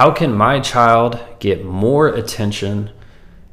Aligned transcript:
how 0.00 0.10
can 0.10 0.32
my 0.32 0.58
child 0.60 1.20
get 1.40 1.62
more 1.62 2.08
attention 2.08 2.90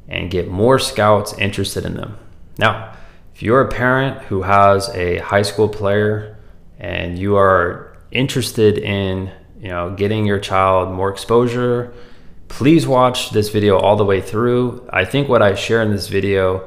and 0.08 0.30
get 0.30 0.48
more 0.48 0.78
scouts 0.78 1.36
interested 1.36 1.84
in 1.84 1.92
them? 1.92 2.16
Now, 2.56 2.96
if 3.34 3.42
you're 3.42 3.60
a 3.60 3.68
parent 3.68 4.22
who 4.22 4.40
has 4.40 4.88
a 4.94 5.18
high 5.18 5.42
school 5.42 5.68
player 5.68 6.38
and 6.78 7.18
you 7.18 7.36
are 7.36 7.98
interested 8.10 8.78
in, 8.78 9.30
you 9.60 9.68
know, 9.68 9.94
getting 9.94 10.24
your 10.24 10.38
child 10.38 10.90
more 10.90 11.10
exposure, 11.10 11.92
please 12.48 12.88
watch 12.88 13.28
this 13.28 13.50
video 13.50 13.76
all 13.76 13.96
the 13.96 14.06
way 14.06 14.22
through. 14.22 14.88
I 14.90 15.04
think 15.04 15.28
what 15.28 15.42
I 15.42 15.54
share 15.54 15.82
in 15.82 15.90
this 15.90 16.08
video, 16.08 16.66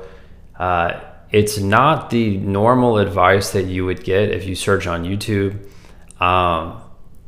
uh, 0.59 1.00
it's 1.32 1.57
not 1.57 2.11
the 2.11 2.38
normal 2.38 3.00
advice 3.00 3.50
that 3.54 3.66
you 3.66 3.86
would 3.86 4.04
get 4.04 4.29
if 4.29 4.45
you 4.45 4.54
search 4.54 4.86
on 4.86 5.05
YouTube. 5.05 5.57
Um, 6.21 6.79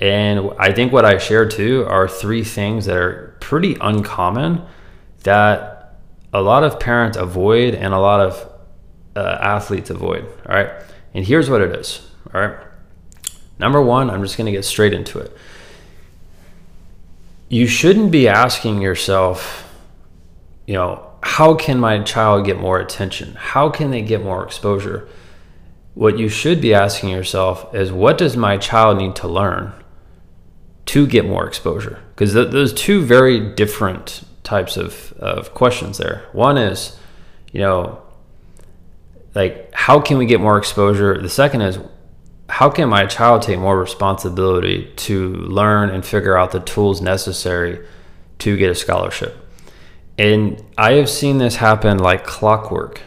and 0.03 0.51
I 0.59 0.73
think 0.73 0.91
what 0.91 1.05
I 1.05 1.17
share 1.17 1.47
too 1.47 1.85
are 1.87 2.09
three 2.09 2.43
things 2.43 2.87
that 2.87 2.97
are 2.97 3.37
pretty 3.39 3.77
uncommon 3.79 4.65
that 5.23 5.95
a 6.33 6.41
lot 6.41 6.65
of 6.65 6.77
parents 6.77 7.15
avoid 7.15 7.73
and 7.73 7.93
a 7.93 7.99
lot 7.99 8.19
of 8.19 8.49
uh, 9.15 9.37
athletes 9.39 9.89
avoid. 9.89 10.25
All 10.25 10.55
right. 10.55 10.71
And 11.13 11.25
here's 11.25 11.49
what 11.49 11.61
it 11.61 11.73
is. 11.79 12.05
All 12.33 12.41
right. 12.41 12.57
Number 13.59 13.81
one, 13.81 14.09
I'm 14.09 14.21
just 14.21 14.35
going 14.35 14.47
to 14.47 14.51
get 14.51 14.65
straight 14.65 14.91
into 14.91 15.19
it. 15.19 15.37
You 17.47 17.65
shouldn't 17.65 18.11
be 18.11 18.27
asking 18.27 18.81
yourself, 18.81 19.73
you 20.67 20.73
know, 20.73 21.11
how 21.21 21.55
can 21.55 21.79
my 21.79 22.03
child 22.03 22.45
get 22.45 22.59
more 22.59 22.77
attention? 22.77 23.35
How 23.35 23.69
can 23.69 23.89
they 23.89 24.01
get 24.01 24.21
more 24.21 24.43
exposure? 24.43 25.07
What 25.93 26.19
you 26.19 26.27
should 26.27 26.59
be 26.59 26.73
asking 26.73 27.07
yourself 27.07 27.73
is, 27.73 27.89
what 27.89 28.17
does 28.17 28.35
my 28.35 28.57
child 28.57 28.97
need 28.97 29.15
to 29.17 29.29
learn 29.29 29.71
to 30.85 31.07
get 31.07 31.25
more 31.25 31.47
exposure? 31.47 32.01
Because 32.13 32.33
th- 32.33 32.51
those 32.51 32.73
two 32.73 33.01
very 33.01 33.53
different 33.53 34.23
types 34.43 34.77
of, 34.77 35.13
of 35.13 35.53
questions 35.53 35.97
there. 35.97 36.25
One 36.33 36.57
is, 36.57 36.97
you 37.51 37.61
know, 37.61 38.01
like, 39.35 39.73
how 39.73 39.99
can 39.99 40.17
we 40.17 40.25
get 40.25 40.39
more 40.39 40.57
exposure? 40.57 41.19
The 41.21 41.29
second 41.29 41.61
is, 41.61 41.79
how 42.49 42.69
can 42.69 42.89
my 42.89 43.05
child 43.05 43.41
take 43.41 43.57
more 43.57 43.79
responsibility 43.79 44.91
to 44.95 45.33
learn 45.33 45.89
and 45.89 46.05
figure 46.05 46.37
out 46.37 46.51
the 46.51 46.59
tools 46.59 47.01
necessary 47.01 47.85
to 48.39 48.57
get 48.57 48.69
a 48.69 48.75
scholarship? 48.75 49.35
And 50.17 50.63
I 50.77 50.93
have 50.93 51.09
seen 51.09 51.39
this 51.39 51.55
happen 51.55 51.97
like 51.97 52.25
clockwork 52.25 53.01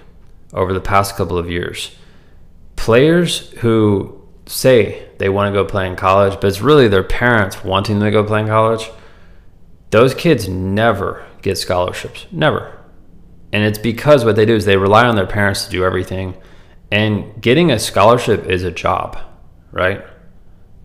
over 0.53 0.73
the 0.73 0.81
past 0.81 1.17
couple 1.17 1.39
of 1.39 1.51
years. 1.51 1.95
Players 2.75 3.51
who 3.59 4.16
say 4.47 5.09
they 5.19 5.29
want 5.29 5.53
to 5.53 5.53
go 5.53 5.65
play 5.65 5.87
in 5.87 5.97
college, 5.97 6.35
but 6.35 6.45
it's 6.45 6.61
really 6.61 6.89
their 6.89 7.03
parents 7.03 7.65
wanting 7.65 7.99
them 7.99 8.07
to 8.07 8.11
go 8.11 8.25
play 8.25 8.41
in 8.41 8.47
college, 8.47 8.91
those 9.91 10.15
kids 10.15 10.49
never 10.49 11.27
get 11.43 11.59
scholarships. 11.59 12.27
Never. 12.31 12.73
And 13.53 13.65
it's 13.65 13.79
because 13.79 14.25
what 14.25 14.37
they 14.37 14.47
do 14.47 14.55
is 14.55 14.65
they 14.65 14.77
rely 14.77 15.07
on 15.07 15.17
their 15.17 15.27
parents 15.27 15.65
to 15.65 15.71
do 15.71 15.85
everything. 15.85 16.35
And 16.91 17.41
getting 17.41 17.71
a 17.71 17.79
scholarship 17.79 18.47
is 18.47 18.65
a 18.65 18.71
job, 18.71 19.19
right? 19.73 20.05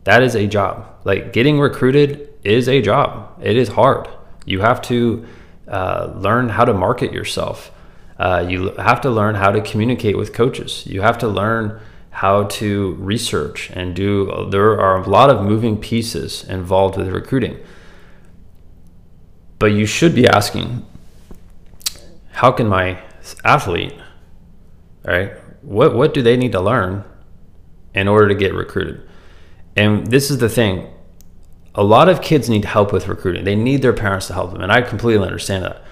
That 0.04 0.24
is 0.24 0.36
a 0.36 0.48
job. 0.48 0.88
Like 1.04 1.34
getting 1.34 1.60
recruited 1.60 2.30
is 2.44 2.68
a 2.68 2.82
job. 2.82 3.40
It 3.42 3.56
is 3.58 3.70
hard. 3.70 4.08
You 4.46 4.62
have 4.62 4.82
to 4.84 5.26
uh, 5.68 6.14
learn 6.16 6.50
how 6.50 6.66
to 6.66 6.74
market 6.74 7.14
yourself. 7.14 7.72
Uh, 8.18 8.46
you 8.48 8.72
have 8.76 9.02
to 9.02 9.10
learn 9.10 9.36
how 9.36 9.52
to 9.52 9.62
communicate 9.62 10.18
with 10.18 10.34
coaches. 10.34 10.86
You 10.86 11.02
have 11.02 11.18
to 11.20 11.28
learn 11.28 11.80
how 12.12 12.44
to 12.44 12.94
research 13.00 13.72
and 13.72 13.96
do. 13.96 14.48
There 14.52 14.80
are 14.80 15.02
a 15.02 15.10
lot 15.10 15.30
of 15.30 15.44
moving 15.44 15.78
pieces 15.78 16.44
involved 16.44 16.98
with 16.98 17.08
recruiting. 17.08 17.58
But 19.58 19.68
you 19.68 19.86
should 19.86 20.14
be 20.14 20.28
asking, 20.28 20.86
how 22.32 22.52
can 22.52 22.68
my 22.68 23.02
athlete, 23.44 23.94
right, 25.04 25.34
what 25.62 25.96
what 25.96 26.14
do 26.14 26.22
they 26.22 26.36
need 26.36 26.52
to 26.54 26.62
learn 26.62 27.04
in 27.94 28.08
order 28.08 28.28
to 28.28 28.36
get 28.36 28.54
recruited? 28.54 29.08
And 29.76 30.08
this 30.08 30.32
is 30.32 30.40
the 30.40 30.50
thing. 30.50 30.88
A 31.76 31.84
lot 31.84 32.10
of 32.10 32.22
kids 32.22 32.50
need 32.50 32.66
help 32.66 32.92
with 32.92 33.08
recruiting. 33.08 33.46
They 33.46 33.56
need 33.56 33.82
their 33.82 33.94
parents 33.94 34.28
to 34.28 34.34
help 34.34 34.52
them, 34.52 34.62
and 34.62 34.72
I 34.72 34.82
completely 34.82 35.26
understand 35.26 35.64
that. 35.64 35.84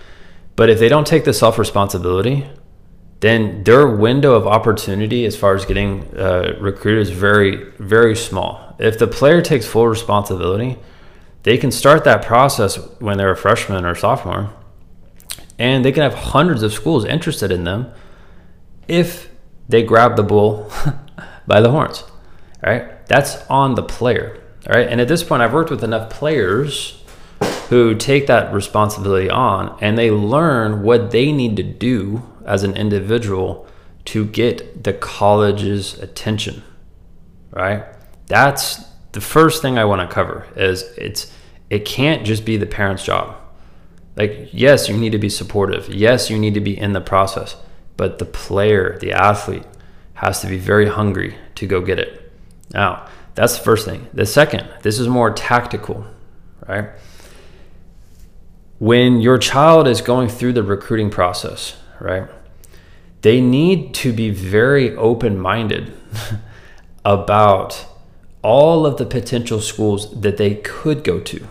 But 0.55 0.69
if 0.69 0.79
they 0.79 0.89
don't 0.89 1.07
take 1.07 1.23
the 1.23 1.33
self 1.33 1.57
responsibility, 1.57 2.45
then 3.19 3.63
their 3.63 3.87
window 3.87 4.33
of 4.33 4.47
opportunity 4.47 5.25
as 5.25 5.35
far 5.35 5.53
as 5.55 5.65
getting 5.65 6.03
uh, 6.17 6.57
recruited 6.59 7.01
is 7.01 7.09
very, 7.09 7.69
very 7.77 8.15
small. 8.15 8.75
If 8.79 8.97
the 8.97 9.07
player 9.07 9.41
takes 9.41 9.65
full 9.65 9.87
responsibility, 9.87 10.77
they 11.43 11.57
can 11.57 11.71
start 11.71 12.05
that 12.05 12.23
process 12.23 12.77
when 12.99 13.17
they're 13.17 13.31
a 13.31 13.37
freshman 13.37 13.85
or 13.85 13.95
sophomore, 13.95 14.53
and 15.57 15.83
they 15.83 15.91
can 15.91 16.03
have 16.03 16.13
hundreds 16.13 16.63
of 16.63 16.71
schools 16.71 17.03
interested 17.03 17.51
in 17.51 17.65
them 17.65 17.91
if 18.87 19.29
they 19.67 19.83
grab 19.83 20.15
the 20.15 20.23
bull 20.23 20.71
by 21.47 21.59
the 21.59 21.71
horns. 21.71 22.03
All 22.63 22.71
right, 22.71 23.05
that's 23.07 23.45
on 23.49 23.75
the 23.75 23.83
player. 23.83 24.41
All 24.67 24.73
right, 24.73 24.87
and 24.87 25.01
at 25.01 25.07
this 25.07 25.23
point, 25.23 25.41
I've 25.41 25.53
worked 25.53 25.71
with 25.71 25.83
enough 25.83 26.09
players 26.09 27.01
who 27.69 27.95
take 27.95 28.27
that 28.27 28.51
responsibility 28.51 29.29
on 29.29 29.77
and 29.79 29.97
they 29.97 30.09
learn 30.09 30.81
what 30.81 31.11
they 31.11 31.31
need 31.31 31.55
to 31.55 31.63
do 31.63 32.23
as 32.49 32.63
an 32.63 32.75
individual 32.75 33.67
to 34.05 34.25
get 34.25 34.83
the 34.83 34.91
college's 34.91 35.93
attention. 35.99 36.63
Right? 37.51 37.85
That's 38.25 38.83
the 39.11 39.21
first 39.21 39.61
thing 39.61 39.77
I 39.77 39.85
want 39.85 40.01
to 40.01 40.13
cover 40.13 40.47
is 40.55 40.81
it's 40.97 41.31
it 41.69 41.85
can't 41.85 42.25
just 42.25 42.43
be 42.45 42.57
the 42.57 42.65
parent's 42.65 43.03
job. 43.03 43.35
Like 44.15 44.49
yes, 44.51 44.89
you 44.89 44.97
need 44.97 45.11
to 45.11 45.19
be 45.19 45.29
supportive. 45.29 45.89
Yes, 45.89 46.29
you 46.29 46.39
need 46.39 46.55
to 46.55 46.59
be 46.59 46.77
in 46.77 46.93
the 46.93 47.01
process, 47.01 47.55
but 47.95 48.17
the 48.17 48.25
player, 48.25 48.97
the 48.99 49.13
athlete 49.13 49.65
has 50.15 50.41
to 50.41 50.47
be 50.47 50.57
very 50.57 50.87
hungry 50.87 51.35
to 51.55 51.67
go 51.67 51.81
get 51.81 51.99
it. 51.99 52.31
Now, 52.73 53.07
that's 53.35 53.57
the 53.57 53.63
first 53.63 53.85
thing. 53.85 54.07
The 54.13 54.25
second, 54.25 54.67
this 54.81 54.99
is 54.99 55.07
more 55.07 55.31
tactical, 55.31 56.05
right? 56.67 56.89
When 58.79 59.21
your 59.21 59.37
child 59.37 59.87
is 59.87 60.01
going 60.01 60.29
through 60.29 60.53
the 60.53 60.63
recruiting 60.63 61.09
process, 61.09 61.77
right? 61.99 62.27
They 63.21 63.41
need 63.41 63.93
to 63.95 64.13
be 64.13 64.29
very 64.29 64.95
open-minded 64.95 65.93
about 67.05 67.85
all 68.41 68.85
of 68.85 68.97
the 68.97 69.05
potential 69.05 69.59
schools 69.59 70.21
that 70.21 70.37
they 70.37 70.55
could 70.55 71.03
go 71.03 71.19
to, 71.19 71.45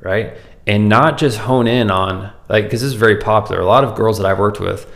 right? 0.00 0.34
And 0.66 0.88
not 0.88 1.18
just 1.18 1.38
hone 1.38 1.66
in 1.66 1.90
on 1.90 2.32
like 2.48 2.64
because 2.64 2.80
this 2.80 2.88
is 2.88 2.94
very 2.94 3.16
popular. 3.16 3.60
A 3.60 3.66
lot 3.66 3.84
of 3.84 3.94
girls 3.94 4.18
that 4.18 4.26
I've 4.26 4.38
worked 4.38 4.60
with, 4.60 4.90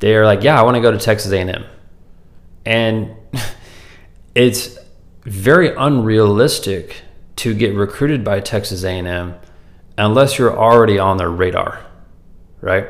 they're 0.00 0.24
like, 0.24 0.42
"Yeah, 0.42 0.58
I 0.58 0.62
want 0.62 0.74
to 0.76 0.80
go 0.80 0.90
to 0.90 0.98
Texas 0.98 1.32
A&M," 1.32 1.64
and 2.66 3.14
it's 4.34 4.78
very 5.22 5.74
unrealistic 5.74 7.02
to 7.36 7.54
get 7.54 7.74
recruited 7.74 8.24
by 8.24 8.40
Texas 8.40 8.84
A&M 8.84 9.34
unless 9.96 10.38
you're 10.38 10.56
already 10.56 10.98
on 10.98 11.16
their 11.16 11.30
radar, 11.30 11.84
right? 12.60 12.88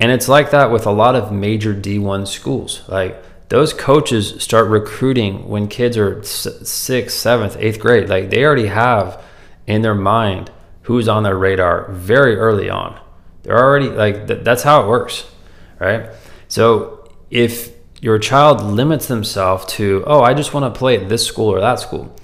And 0.00 0.10
it's 0.10 0.28
like 0.28 0.50
that 0.50 0.70
with 0.70 0.86
a 0.86 0.90
lot 0.90 1.14
of 1.14 1.32
major 1.32 1.74
D1 1.74 2.26
schools. 2.26 2.82
Like 2.88 3.22
those 3.48 3.72
coaches 3.72 4.42
start 4.42 4.68
recruiting 4.68 5.48
when 5.48 5.68
kids 5.68 5.96
are 5.96 6.22
sixth, 6.22 7.16
seventh, 7.16 7.56
eighth 7.58 7.78
grade. 7.78 8.08
Like 8.08 8.30
they 8.30 8.44
already 8.44 8.66
have 8.66 9.22
in 9.66 9.82
their 9.82 9.94
mind 9.94 10.50
who's 10.82 11.08
on 11.08 11.22
their 11.22 11.36
radar 11.36 11.90
very 11.92 12.36
early 12.36 12.68
on. 12.68 13.00
They're 13.42 13.58
already 13.58 13.88
like 13.88 14.26
th- 14.26 14.42
that's 14.42 14.62
how 14.62 14.82
it 14.82 14.88
works, 14.88 15.30
right? 15.78 16.10
So 16.48 17.08
if 17.30 17.72
your 18.00 18.18
child 18.18 18.62
limits 18.62 19.06
themselves 19.06 19.64
to, 19.74 20.04
oh, 20.06 20.22
I 20.22 20.34
just 20.34 20.52
want 20.52 20.72
to 20.72 20.78
play 20.78 20.96
at 20.98 21.08
this 21.08 21.26
school 21.26 21.48
or 21.48 21.60
that 21.60 21.78
school, 21.78 22.14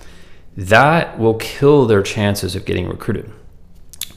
that 0.57 1.19
will 1.19 1.35
kill 1.35 1.87
their 1.87 2.03
chances 2.03 2.55
of 2.55 2.65
getting 2.65 2.89
recruited 2.89 3.33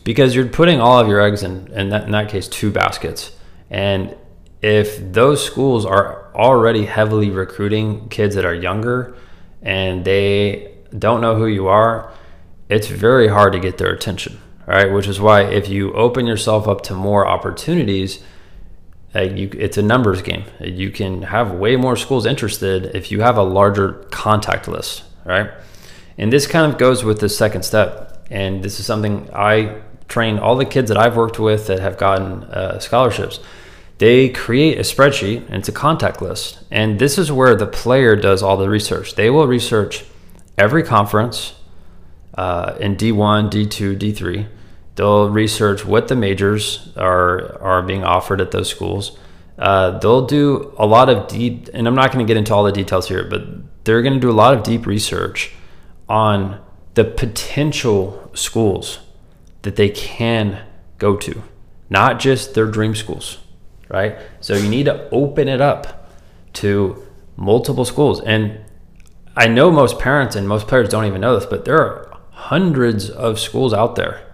because 0.03 0.35
you're 0.35 0.47
putting 0.47 0.81
all 0.81 0.99
of 0.99 1.07
your 1.07 1.21
eggs 1.21 1.43
in, 1.43 1.71
in 1.71 1.89
that, 1.89 2.03
in 2.05 2.11
that 2.11 2.29
case, 2.29 2.47
two 2.47 2.71
baskets. 2.71 3.31
And 3.73 4.15
if 4.61 5.11
those 5.11 5.43
schools 5.43 5.83
are 5.83 6.31
already 6.35 6.85
heavily 6.85 7.31
recruiting 7.31 8.07
kids 8.09 8.35
that 8.35 8.45
are 8.45 8.53
younger 8.53 9.15
and 9.63 10.05
they 10.05 10.75
don't 10.97 11.21
know 11.21 11.35
who 11.35 11.47
you 11.47 11.67
are, 11.67 12.13
it's 12.69 12.87
very 12.87 13.27
hard 13.27 13.51
to 13.53 13.59
get 13.59 13.79
their 13.79 13.91
attention. 13.91 14.39
Right, 14.65 14.89
which 14.89 15.07
is 15.07 15.19
why 15.19 15.41
if 15.41 15.67
you 15.67 15.91
open 15.91 16.25
yourself 16.25 16.69
up 16.69 16.83
to 16.83 16.93
more 16.93 17.27
opportunities, 17.27 18.23
uh, 19.13 19.21
you, 19.23 19.49
it's 19.57 19.77
a 19.77 19.81
numbers 19.81 20.21
game. 20.21 20.45
You 20.61 20.89
can 20.89 21.23
have 21.23 21.51
way 21.51 21.75
more 21.75 21.97
schools 21.97 22.25
interested 22.25 22.95
if 22.95 23.11
you 23.11 23.19
have 23.19 23.35
a 23.35 23.43
larger 23.43 24.05
contact 24.09 24.69
list, 24.69 25.03
right? 25.25 25.51
And 26.17 26.31
this 26.31 26.47
kind 26.47 26.71
of 26.71 26.79
goes 26.79 27.03
with 27.03 27.19
the 27.19 27.27
second 27.27 27.63
step. 27.63 28.25
And 28.31 28.63
this 28.63 28.79
is 28.79 28.85
something 28.85 29.29
I 29.33 29.81
train 30.07 30.39
all 30.39 30.55
the 30.55 30.65
kids 30.65 30.87
that 30.87 30.97
I've 30.97 31.17
worked 31.17 31.39
with 31.39 31.67
that 31.67 31.79
have 31.79 31.97
gotten 31.97 32.45
uh, 32.45 32.79
scholarships 32.79 33.41
they 34.03 34.27
create 34.27 34.77
a 34.77 34.81
spreadsheet 34.81 35.45
and 35.45 35.55
it's 35.55 35.69
a 35.69 35.71
contact 35.71 36.21
list. 36.21 36.59
And 36.69 36.99
this 36.99 37.17
is 37.17 37.31
where 37.31 37.55
the 37.55 37.65
player 37.65 38.17
does 38.17 38.43
all 38.43 38.57
the 38.57 38.67
research. 38.67 39.15
They 39.15 39.29
will 39.29 39.47
research 39.47 40.03
every 40.57 40.83
conference 40.83 41.53
uh, 42.33 42.75
in 42.81 42.97
D1, 42.97 43.49
D2, 43.49 43.97
D3. 43.97 44.47
They'll 44.95 45.29
research 45.29 45.85
what 45.85 46.09
the 46.09 46.17
majors 46.17 46.91
are 46.97 47.57
are 47.61 47.81
being 47.81 48.03
offered 48.03 48.41
at 48.41 48.51
those 48.51 48.69
schools. 48.69 49.17
Uh, 49.57 49.97
they'll 49.99 50.25
do 50.25 50.73
a 50.77 50.85
lot 50.85 51.07
of 51.07 51.29
deep, 51.29 51.69
and 51.73 51.87
I'm 51.87 51.95
not 51.95 52.11
going 52.11 52.25
to 52.25 52.29
get 52.29 52.35
into 52.35 52.53
all 52.53 52.65
the 52.65 52.73
details 52.73 53.07
here, 53.07 53.23
but 53.23 53.85
they're 53.85 54.01
going 54.01 54.15
to 54.15 54.19
do 54.19 54.29
a 54.29 54.35
lot 54.43 54.53
of 54.53 54.63
deep 54.63 54.85
research 54.85 55.53
on 56.09 56.59
the 56.95 57.05
potential 57.05 58.29
schools 58.33 58.99
that 59.61 59.77
they 59.77 59.87
can 59.87 60.59
go 60.97 61.15
to, 61.15 61.41
not 61.89 62.19
just 62.19 62.53
their 62.53 62.65
dream 62.65 62.95
schools, 62.95 63.37
right? 63.93 64.17
So 64.41 64.55
you 64.55 64.67
need 64.67 64.85
to 64.85 65.07
open 65.11 65.47
it 65.47 65.61
up 65.61 66.09
to 66.53 67.07
multiple 67.37 67.85
schools. 67.85 68.19
And 68.21 68.59
I 69.37 69.47
know 69.47 69.69
most 69.71 69.99
parents 69.99 70.35
and 70.35 70.47
most 70.47 70.67
players 70.67 70.89
don't 70.89 71.05
even 71.05 71.21
know 71.21 71.39
this, 71.39 71.45
but 71.45 71.63
there 71.63 71.77
are 71.77 72.17
hundreds 72.31 73.09
of 73.11 73.39
schools 73.39 73.71
out 73.71 73.95
there 73.95 74.25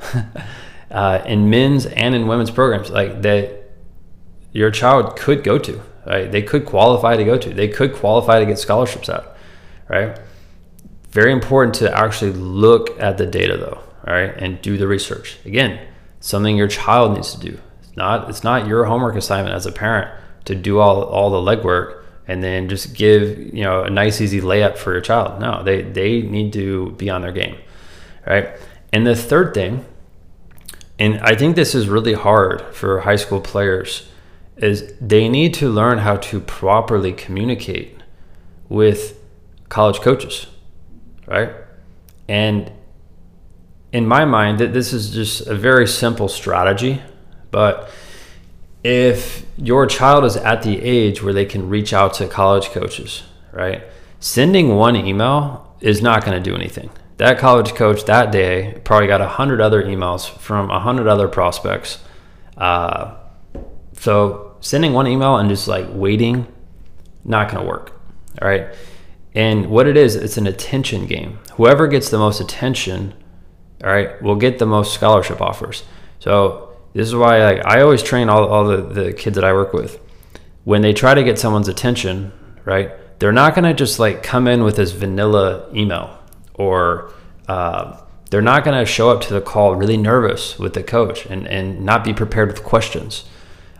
uh, 0.90 1.22
in 1.26 1.50
men's 1.50 1.84
and 1.84 2.14
in 2.14 2.28
women's 2.28 2.52
programs 2.52 2.90
like 2.90 3.22
that 3.22 3.70
your 4.52 4.70
child 4.70 5.16
could 5.16 5.42
go 5.42 5.58
to 5.58 5.82
right? 6.06 6.30
They 6.32 6.40
could 6.40 6.64
qualify 6.64 7.16
to 7.16 7.24
go 7.24 7.36
to. 7.36 7.52
They 7.52 7.68
could 7.68 7.92
qualify 7.92 8.38
to 8.38 8.46
get 8.46 8.58
scholarships 8.58 9.10
at 9.10 9.36
right? 9.88 10.18
Very 11.10 11.32
important 11.32 11.74
to 11.76 11.94
actually 11.94 12.32
look 12.32 12.98
at 13.00 13.18
the 13.18 13.26
data 13.26 13.56
though 13.56 13.82
right 14.06 14.32
and 14.38 14.62
do 14.62 14.76
the 14.78 14.86
research. 14.86 15.38
Again 15.44 15.80
something 16.20 16.56
your 16.56 16.68
child 16.68 17.14
needs 17.14 17.34
to 17.34 17.40
do 17.40 17.60
not 17.98 18.30
it's 18.30 18.42
not 18.42 18.66
your 18.66 18.84
homework 18.84 19.16
assignment 19.16 19.54
as 19.54 19.66
a 19.66 19.72
parent 19.72 20.10
to 20.46 20.54
do 20.54 20.78
all, 20.78 21.02
all 21.02 21.30
the 21.30 21.56
legwork 21.56 22.02
and 22.26 22.42
then 22.42 22.68
just 22.68 22.94
give 22.94 23.38
you 23.38 23.64
know 23.64 23.82
a 23.82 23.90
nice 23.90 24.20
easy 24.20 24.40
layup 24.40 24.76
for 24.76 24.92
your 24.92 25.02
child. 25.02 25.40
No 25.40 25.62
they 25.62 25.82
they 25.82 26.22
need 26.22 26.52
to 26.54 26.92
be 26.92 27.10
on 27.10 27.22
their 27.22 27.32
game 27.32 27.56
right? 28.26 28.50
And 28.92 29.06
the 29.06 29.14
third 29.14 29.52
thing 29.52 29.84
and 30.98 31.20
i 31.20 31.34
think 31.34 31.54
this 31.54 31.74
is 31.74 31.88
really 31.88 32.14
hard 32.14 32.62
for 32.74 33.00
high 33.00 33.16
school 33.16 33.40
players 33.40 34.08
is 34.56 34.92
they 35.00 35.28
need 35.28 35.54
to 35.54 35.68
learn 35.68 35.98
how 35.98 36.16
to 36.16 36.40
properly 36.40 37.12
communicate 37.12 38.02
with 38.68 39.20
college 39.68 40.00
coaches 40.00 40.46
right? 41.26 41.52
And 42.28 42.72
in 43.92 44.06
my 44.06 44.24
mind 44.24 44.58
that 44.58 44.72
this 44.72 44.92
is 44.92 45.10
just 45.10 45.46
a 45.46 45.54
very 45.54 45.86
simple 45.86 46.28
strategy 46.28 47.02
but 47.50 47.90
if 48.84 49.44
your 49.56 49.86
child 49.86 50.24
is 50.24 50.36
at 50.36 50.62
the 50.62 50.80
age 50.80 51.22
where 51.22 51.32
they 51.32 51.44
can 51.44 51.68
reach 51.68 51.92
out 51.92 52.14
to 52.14 52.28
college 52.28 52.70
coaches, 52.70 53.24
right? 53.52 53.82
Sending 54.20 54.76
one 54.76 54.96
email 54.96 55.76
is 55.80 56.00
not 56.00 56.24
going 56.24 56.40
to 56.40 56.50
do 56.50 56.56
anything. 56.56 56.90
That 57.18 57.38
college 57.38 57.74
coach 57.74 58.04
that 58.04 58.30
day 58.30 58.80
probably 58.84 59.08
got 59.08 59.20
a 59.20 59.28
hundred 59.28 59.60
other 59.60 59.82
emails 59.82 60.28
from 60.28 60.70
a 60.70 60.78
hundred 60.78 61.08
other 61.08 61.28
prospects. 61.28 61.98
Uh, 62.56 63.16
so 63.92 64.56
sending 64.60 64.92
one 64.92 65.06
email 65.06 65.36
and 65.36 65.48
just 65.48 65.66
like 65.66 65.86
waiting, 65.90 66.46
not 67.24 67.50
going 67.50 67.62
to 67.62 67.68
work. 67.68 68.00
All 68.40 68.48
right. 68.48 68.68
And 69.34 69.66
what 69.66 69.86
it 69.86 69.96
is, 69.96 70.16
it's 70.16 70.36
an 70.36 70.46
attention 70.46 71.06
game. 71.06 71.40
Whoever 71.54 71.86
gets 71.86 72.08
the 72.08 72.18
most 72.18 72.40
attention, 72.40 73.14
all 73.82 73.90
right, 73.90 74.20
will 74.22 74.36
get 74.36 74.58
the 74.58 74.66
most 74.66 74.94
scholarship 74.94 75.40
offers. 75.40 75.84
So 76.18 76.67
this 76.98 77.06
is 77.06 77.14
why 77.14 77.38
I 77.58 77.80
always 77.82 78.02
train 78.02 78.28
all, 78.28 78.44
all 78.48 78.64
the, 78.64 78.78
the 78.78 79.12
kids 79.12 79.36
that 79.36 79.44
I 79.44 79.52
work 79.52 79.72
with. 79.72 80.00
When 80.64 80.82
they 80.82 80.92
try 80.92 81.14
to 81.14 81.22
get 81.22 81.38
someone's 81.38 81.68
attention, 81.68 82.32
right, 82.64 82.90
they're 83.20 83.30
not 83.30 83.54
going 83.54 83.66
to 83.66 83.72
just 83.72 84.00
like 84.00 84.24
come 84.24 84.48
in 84.48 84.64
with 84.64 84.74
this 84.74 84.90
vanilla 84.90 85.72
email 85.72 86.18
or 86.54 87.12
uh, 87.46 88.00
they're 88.30 88.42
not 88.42 88.64
going 88.64 88.76
to 88.76 88.84
show 88.84 89.10
up 89.10 89.20
to 89.20 89.32
the 89.32 89.40
call 89.40 89.76
really 89.76 89.96
nervous 89.96 90.58
with 90.58 90.74
the 90.74 90.82
coach 90.82 91.24
and, 91.26 91.46
and 91.46 91.84
not 91.84 92.02
be 92.02 92.12
prepared 92.12 92.48
with 92.48 92.64
questions. 92.64 93.26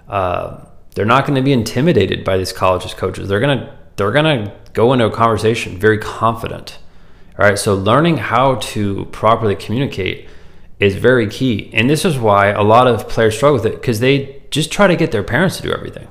Uh, 0.09 0.65
they're 0.95 1.05
not 1.05 1.27
going 1.27 1.35
to 1.35 1.43
be 1.43 1.53
intimidated 1.53 2.23
by 2.23 2.39
these 2.39 2.53
colleges 2.53 2.95
coaches. 2.95 3.29
They're 3.29 3.41
going 3.41 3.59
to 3.59 3.79
they're 3.97 4.13
going 4.13 4.45
to 4.45 4.55
go 4.75 4.93
into 4.93 5.07
a 5.07 5.11
conversation 5.11 5.77
very 5.77 5.99
confident. 5.99 6.79
All 7.37 7.45
right, 7.45 7.59
so 7.59 7.75
learning 7.75 8.19
how 8.19 8.55
to 8.57 9.07
properly 9.07 9.57
communicate 9.57 10.29
is 10.81 10.97
very 10.97 11.29
key. 11.29 11.71
And 11.73 11.91
this 11.91 12.05
is 12.05 12.19
why 12.19 12.49
a 12.49 12.63
lot 12.63 12.87
of 12.87 13.09
players 13.09 13.37
struggle 13.37 13.57
with 13.57 13.67
it 13.67 13.81
because 13.81 14.01
they 14.01 14.43
just 14.51 14.71
try 14.71 14.87
to 14.87 14.97
get 14.97 15.11
their 15.11 15.23
parents 15.23 15.57
to 15.57 15.63
do 15.63 15.73
everything. 15.73 16.09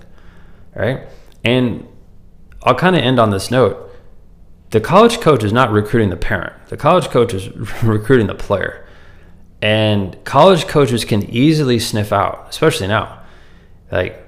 Right. 0.75 1.07
And 1.43 1.87
I'll 2.63 2.75
kind 2.75 2.95
of 2.95 3.01
end 3.01 3.19
on 3.19 3.29
this 3.31 3.49
note. 3.49 3.83
The 4.71 4.81
college 4.81 5.21
coach 5.21 5.43
is 5.43 5.53
not 5.53 5.71
recruiting 5.71 6.09
the 6.09 6.17
parent, 6.17 6.53
the 6.67 6.77
college 6.77 7.07
coach 7.07 7.33
is 7.33 7.49
recruiting 7.83 8.27
the 8.27 8.35
player. 8.35 8.85
And 9.61 10.23
college 10.23 10.67
coaches 10.67 11.03
can 11.03 11.27
easily 11.31 11.79
sniff 11.79 12.13
out, 12.13 12.47
especially 12.49 12.87
now, 12.87 13.23
like, 13.91 14.23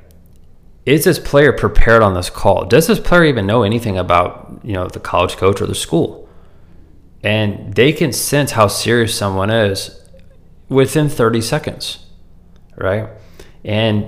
is 0.88 1.04
this 1.04 1.20
player 1.20 1.54
prepared 1.54 2.02
on 2.02 2.16
this 2.16 2.32
call? 2.32 2.66
Does 2.66 2.88
this 2.88 3.00
player 3.00 3.26
even 3.26 3.46
know 3.46 3.62
anything 3.62 3.96
about, 3.96 4.62
you 4.64 4.74
know, 4.74 4.88
the 4.88 5.00
college 5.00 5.36
coach 5.36 5.62
or 5.62 5.68
the 5.68 5.76
school? 5.76 6.28
And 7.22 7.76
they 7.76 7.92
can 7.94 8.12
sense 8.12 8.52
how 8.52 8.68
serious 8.68 9.14
someone 9.14 9.52
is 9.52 9.99
within 10.70 11.10
30 11.10 11.42
seconds, 11.42 12.06
right? 12.78 13.10
And 13.66 14.08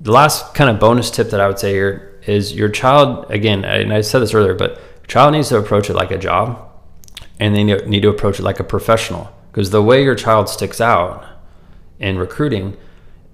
the 0.00 0.12
last 0.12 0.54
kind 0.54 0.70
of 0.70 0.80
bonus 0.80 1.10
tip 1.10 1.30
that 1.30 1.40
I 1.40 1.46
would 1.46 1.58
say 1.58 1.72
here 1.72 2.20
is 2.26 2.54
your 2.54 2.68
child, 2.68 3.30
again, 3.30 3.64
and 3.64 3.92
I 3.92 4.00
said 4.00 4.20
this 4.20 4.32
earlier, 4.32 4.54
but 4.54 4.80
child 5.08 5.32
needs 5.32 5.48
to 5.48 5.58
approach 5.58 5.90
it 5.90 5.94
like 5.94 6.10
a 6.10 6.18
job 6.18 6.70
and 7.38 7.54
they 7.54 7.64
need 7.64 8.02
to 8.02 8.08
approach 8.08 8.38
it 8.38 8.42
like 8.42 8.60
a 8.60 8.64
professional 8.64 9.32
because 9.50 9.70
the 9.70 9.82
way 9.82 10.04
your 10.04 10.14
child 10.14 10.48
sticks 10.48 10.80
out 10.80 11.26
in 11.98 12.18
recruiting 12.18 12.76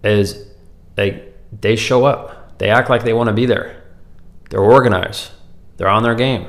is 0.02 0.46
they 0.94 1.28
they 1.60 1.76
show 1.76 2.04
up. 2.04 2.58
They 2.58 2.70
act 2.70 2.88
like 2.88 3.04
they 3.04 3.12
want 3.12 3.28
to 3.28 3.32
be 3.32 3.46
there. 3.46 3.82
They're 4.50 4.60
organized. 4.60 5.30
They're 5.76 5.88
on 5.88 6.02
their 6.02 6.14
game. 6.14 6.48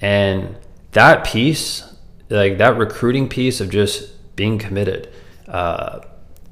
And 0.00 0.56
that 0.92 1.24
piece 1.24 1.84
like 2.30 2.58
that 2.58 2.76
recruiting 2.78 3.28
piece 3.28 3.60
of 3.60 3.68
just 3.70 4.12
being 4.40 4.56
committed, 4.56 5.06
uh, 5.48 6.00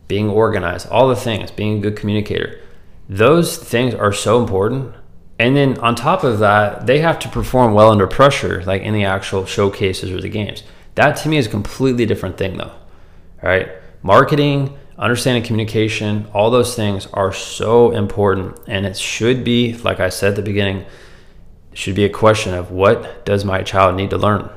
being 0.08 0.28
organized, 0.28 0.86
all 0.90 1.08
the 1.08 1.16
things, 1.16 1.50
being 1.50 1.78
a 1.78 1.80
good 1.80 1.96
communicator. 1.96 2.60
Those 3.08 3.56
things 3.56 3.94
are 3.94 4.12
so 4.12 4.38
important. 4.42 4.94
And 5.38 5.56
then 5.56 5.78
on 5.78 5.94
top 5.94 6.22
of 6.22 6.38
that, 6.40 6.86
they 6.86 6.98
have 6.98 7.18
to 7.20 7.30
perform 7.30 7.72
well 7.72 7.90
under 7.90 8.06
pressure, 8.06 8.62
like 8.64 8.82
in 8.82 8.92
the 8.92 9.04
actual 9.04 9.46
showcases 9.46 10.10
or 10.10 10.20
the 10.20 10.28
games. 10.28 10.64
That 10.96 11.16
to 11.22 11.30
me 11.30 11.38
is 11.38 11.46
a 11.46 11.50
completely 11.50 12.04
different 12.04 12.36
thing, 12.36 12.58
though. 12.58 12.74
Right. 13.42 13.70
Marketing, 14.02 14.76
understanding 14.98 15.42
communication, 15.42 16.26
all 16.34 16.50
those 16.50 16.76
things 16.76 17.06
are 17.14 17.32
so 17.32 17.92
important. 17.92 18.60
And 18.66 18.84
it 18.84 18.98
should 18.98 19.44
be, 19.44 19.78
like 19.78 19.98
I 19.98 20.10
said 20.10 20.32
at 20.32 20.36
the 20.36 20.42
beginning, 20.42 20.84
should 21.72 21.94
be 21.94 22.04
a 22.04 22.10
question 22.10 22.52
of 22.52 22.70
what 22.70 23.24
does 23.24 23.46
my 23.46 23.62
child 23.62 23.96
need 23.96 24.10
to 24.10 24.18
learn 24.18 24.50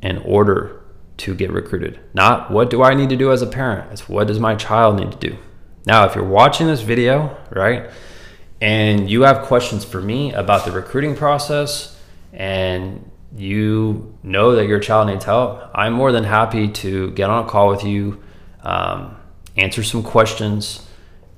in 0.00 0.18
order 0.18 0.81
to 1.18 1.34
get 1.34 1.50
recruited. 1.50 2.00
Not 2.14 2.50
what 2.50 2.70
do 2.70 2.82
I 2.82 2.94
need 2.94 3.10
to 3.10 3.16
do 3.16 3.32
as 3.32 3.42
a 3.42 3.46
parent, 3.46 3.92
it's 3.92 4.08
what 4.08 4.26
does 4.26 4.40
my 4.40 4.54
child 4.54 4.98
need 4.98 5.12
to 5.12 5.30
do. 5.30 5.36
Now, 5.84 6.04
if 6.04 6.14
you're 6.14 6.24
watching 6.24 6.66
this 6.66 6.80
video, 6.80 7.36
right, 7.50 7.90
and 8.60 9.10
you 9.10 9.22
have 9.22 9.46
questions 9.46 9.84
for 9.84 10.00
me 10.00 10.32
about 10.32 10.64
the 10.64 10.70
recruiting 10.70 11.16
process 11.16 12.00
and 12.32 13.10
you 13.36 14.16
know 14.22 14.54
that 14.54 14.66
your 14.66 14.78
child 14.78 15.08
needs 15.08 15.24
help, 15.24 15.62
I'm 15.74 15.92
more 15.92 16.12
than 16.12 16.24
happy 16.24 16.68
to 16.68 17.10
get 17.12 17.28
on 17.28 17.44
a 17.44 17.48
call 17.48 17.68
with 17.68 17.82
you, 17.82 18.22
um, 18.62 19.16
answer 19.56 19.82
some 19.82 20.02
questions, 20.02 20.86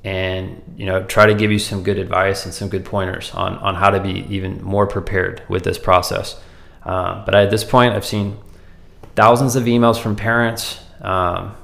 and 0.03 0.63
you 0.77 0.85
know 0.85 1.03
try 1.05 1.25
to 1.25 1.35
give 1.35 1.51
you 1.51 1.59
some 1.59 1.83
good 1.83 1.99
advice 1.99 2.45
and 2.45 2.53
some 2.53 2.69
good 2.69 2.85
pointers 2.85 3.33
on 3.33 3.55
on 3.59 3.75
how 3.75 3.91
to 3.91 4.01
be 4.01 4.27
even 4.29 4.63
more 4.63 4.87
prepared 4.87 5.43
with 5.49 5.65
this 5.65 5.79
process. 5.79 6.39
Uh, 6.83 7.25
but 7.25 7.35
at 7.35 7.51
this 7.51 7.65
point, 7.65 7.95
I've 7.95 8.05
seen 8.05 8.37
thousands 9.15 9.57
of 9.57 9.65
emails 9.65 9.99
from 10.01 10.17
parents. 10.17 10.81
Um, 11.01 11.55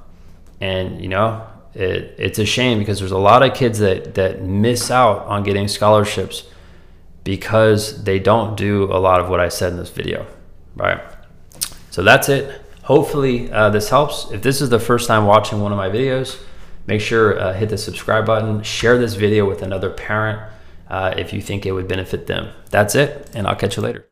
and, 0.60 1.00
you 1.00 1.08
know, 1.08 1.46
it, 1.74 2.14
it's 2.18 2.38
a 2.38 2.44
shame 2.44 2.78
because 2.78 2.98
there's 2.98 3.12
a 3.12 3.18
lot 3.18 3.42
of 3.42 3.54
kids 3.54 3.78
that, 3.78 4.14
that 4.14 4.42
miss 4.42 4.90
out 4.90 5.26
on 5.26 5.42
getting 5.42 5.68
scholarships 5.68 6.44
because 7.24 8.02
they 8.04 8.18
don't 8.18 8.56
do 8.56 8.84
a 8.84 8.98
lot 8.98 9.20
of 9.20 9.28
what 9.28 9.40
I 9.40 9.48
said 9.48 9.72
in 9.72 9.78
this 9.78 9.90
video, 9.90 10.26
right? 10.74 11.00
So 11.90 12.02
that's 12.02 12.28
it. 12.28 12.60
Hopefully 12.82 13.50
uh, 13.52 13.70
this 13.70 13.88
helps. 13.88 14.30
If 14.30 14.42
this 14.42 14.60
is 14.60 14.70
the 14.70 14.80
first 14.80 15.06
time 15.06 15.26
watching 15.26 15.60
one 15.60 15.72
of 15.72 15.78
my 15.78 15.88
videos, 15.88 16.42
make 16.86 17.00
sure 17.00 17.38
uh, 17.38 17.52
hit 17.52 17.68
the 17.68 17.78
subscribe 17.78 18.26
button, 18.26 18.62
share 18.62 18.98
this 18.98 19.14
video 19.14 19.46
with 19.46 19.62
another 19.62 19.90
parent 19.90 20.40
uh, 20.88 21.14
if 21.16 21.32
you 21.32 21.40
think 21.40 21.66
it 21.66 21.72
would 21.72 21.86
benefit 21.86 22.26
them. 22.26 22.52
That's 22.70 22.94
it, 22.94 23.30
and 23.34 23.46
I'll 23.46 23.56
catch 23.56 23.76
you 23.76 23.82
later. 23.82 24.09